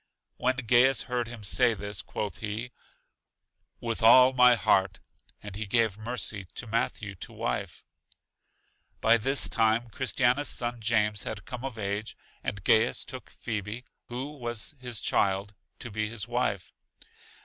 [0.37, 2.71] When Gaius heard him say this, quoth he:
[3.79, 4.99] With all my heart.
[5.43, 7.85] And he gave Mercy to Matthew to wife.
[8.99, 14.37] By this time Christiana's son James had come of age, and Gaius gave Phebe (who
[14.39, 16.71] was his child) to be his wife.